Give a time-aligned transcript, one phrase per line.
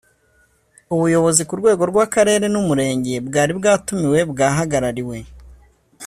[0.93, 5.17] ubuyobozi ku rwego rw’akarere n’umurenge bwari bwatumiwe bwahagarariwe